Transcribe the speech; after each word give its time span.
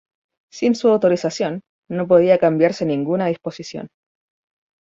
Sin 0.51 0.73
su 0.73 0.87
autorización 0.89 1.61
no 1.87 2.07
podía 2.07 2.39
cambiarse 2.39 2.87
ninguna 2.87 3.27
disposición. 3.27 3.87